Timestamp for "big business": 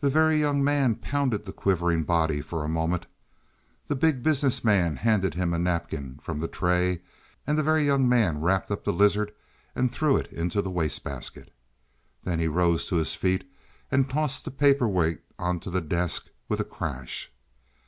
3.94-4.64